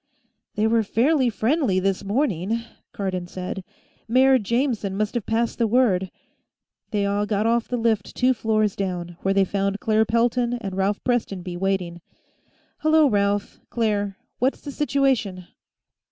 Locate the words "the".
5.59-5.67, 7.67-7.77, 14.61-14.71